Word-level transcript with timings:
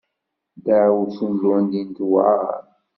Ddaɛwessu 0.57 1.25
n 1.31 1.33
lwaldin 1.41 1.89
tewɛeṛ. 1.97 2.55